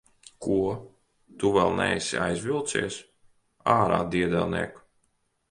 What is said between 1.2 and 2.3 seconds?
Tu vēl neesi